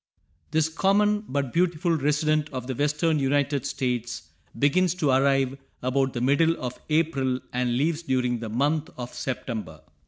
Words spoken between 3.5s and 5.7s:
States begins to arrive